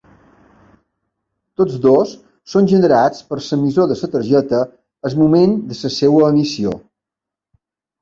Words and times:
Tots 1.61 1.75
dos 1.83 2.15
són 2.55 2.71
generats 2.73 3.21
per 3.29 3.41
l'emissor 3.43 3.93
de 3.93 4.01
la 4.03 4.11
targeta 4.17 4.65
al 5.13 5.21
moment 5.23 5.57
de 5.71 5.81
la 5.89 5.95
seva 6.03 6.29
emissió. 6.35 6.79